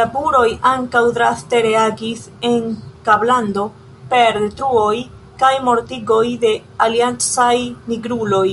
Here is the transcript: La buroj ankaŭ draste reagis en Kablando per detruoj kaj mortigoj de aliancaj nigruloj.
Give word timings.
La 0.00 0.04
buroj 0.16 0.50
ankaŭ 0.72 1.00
draste 1.16 1.62
reagis 1.64 2.22
en 2.50 2.70
Kablando 3.10 3.66
per 4.14 4.40
detruoj 4.46 4.94
kaj 5.44 5.52
mortigoj 5.70 6.24
de 6.48 6.56
aliancaj 6.88 7.54
nigruloj. 7.94 8.48